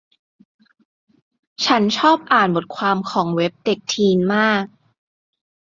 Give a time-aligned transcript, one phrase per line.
[1.65, 4.63] ฉันชอบอ่านบทความของเว็บเด็กทีนมาก